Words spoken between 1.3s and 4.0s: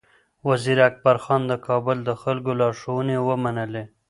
د کابل د خلکو لارښوونې ومنلې.